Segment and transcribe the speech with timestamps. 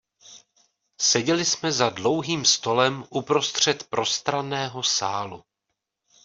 [1.01, 5.43] Seděli jsme za dlouhým stolem uprostřed prostranného sálu.